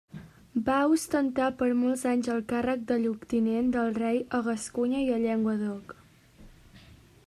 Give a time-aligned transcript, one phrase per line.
[0.69, 5.97] Va ostentar per molts anys el càrrec de lloctinent del rei a Gascunya i Llenguadoc.